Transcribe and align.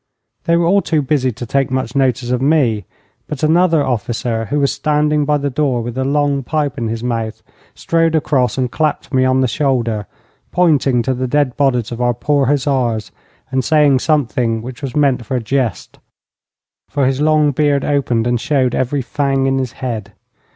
They 0.45 0.57
were 0.57 0.65
all 0.65 0.81
too 0.81 1.03
busy 1.03 1.31
to 1.31 1.45
take 1.45 1.69
much 1.69 1.95
notice 1.95 2.31
of 2.31 2.41
me, 2.41 2.85
but 3.27 3.43
another 3.43 3.83
officer, 3.83 4.45
who 4.45 4.59
was 4.59 4.71
standing 4.73 5.25
by 5.25 5.37
the 5.37 5.51
door 5.51 5.83
with 5.83 5.95
a 5.95 6.03
long 6.03 6.41
pipe 6.41 6.75
in 6.79 6.87
his 6.87 7.03
mouth, 7.03 7.43
strode 7.75 8.15
across 8.15 8.57
and 8.57 8.71
clapped 8.71 9.13
me 9.13 9.25
on 9.25 9.41
the 9.41 9.47
shoulder, 9.47 10.07
pointing 10.51 11.03
to 11.03 11.13
the 11.13 11.27
dead 11.27 11.55
bodies 11.55 11.91
of 11.91 12.01
our 12.01 12.15
poor 12.15 12.47
hussars, 12.47 13.11
and 13.51 13.63
saying 13.63 13.99
something 13.99 14.63
which 14.63 14.81
was 14.81 14.95
meant 14.95 15.23
for 15.23 15.35
a 15.37 15.43
jest, 15.43 15.99
for 16.89 17.05
his 17.05 17.21
long 17.21 17.51
beard 17.51 17.85
opened 17.85 18.25
and 18.25 18.41
showed 18.41 18.73
every 18.73 19.03
fang 19.03 19.45
in 19.45 19.59
his 19.59 19.73
head. 19.73 20.13